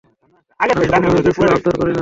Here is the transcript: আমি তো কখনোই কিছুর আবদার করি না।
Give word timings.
আমি 0.59 0.71
তো 0.71 0.83
কখনোই 0.83 1.23
কিছুর 1.25 1.47
আবদার 1.47 1.73
করি 1.73 1.79
না। 1.79 1.89